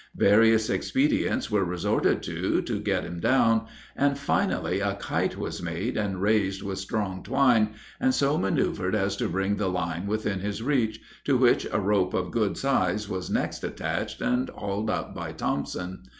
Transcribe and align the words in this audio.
Various 0.17 0.67
expedients 0.71 1.51
were 1.51 1.63
resorted 1.63 2.23
to, 2.23 2.63
to 2.63 2.79
get 2.79 3.03
him 3.03 3.19
down; 3.19 3.67
and 3.95 4.17
finally 4.17 4.79
a 4.79 4.95
kite 4.95 5.37
was 5.37 5.61
made, 5.61 5.95
and 5.95 6.19
raised 6.19 6.63
with 6.63 6.79
strong 6.79 7.21
twine, 7.21 7.75
and 7.99 8.11
so 8.11 8.35
manoeuvered 8.35 8.95
as 8.95 9.15
to 9.17 9.29
bring 9.29 9.57
the 9.57 9.69
line 9.69 10.07
within 10.07 10.39
his 10.39 10.63
reach, 10.63 10.99
to 11.25 11.37
which 11.37 11.67
a 11.71 11.79
rope 11.79 12.15
of 12.15 12.31
good 12.31 12.57
size 12.57 13.07
was 13.07 13.29
next 13.29 13.63
attached, 13.63 14.21
and 14.21 14.49
hauled 14.49 14.89
up 14.89 15.13
by 15.13 15.33
Thompson. 15.33 15.99